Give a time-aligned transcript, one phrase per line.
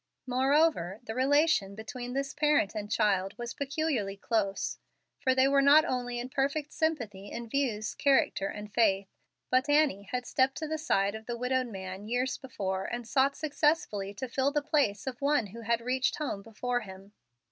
[0.25, 4.79] Moreover, the relation between this parent and child was peculiarly close,
[5.19, 9.09] for they were not only in perfect sympathy in views, character, and faith,
[9.51, 13.37] but Annie had stepped to the side of the widowed man years before and sought
[13.37, 17.13] successfully to fill the place of one who had reached home before him.